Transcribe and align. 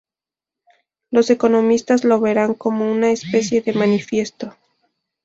Los 1.11 1.29
economistas 1.29 2.03
lo 2.05 2.19
verán 2.19 2.55
como 2.55 2.91
una 2.91 3.11
especie 3.11 3.61
de 3.61 3.73
manifiesto". 3.73 4.55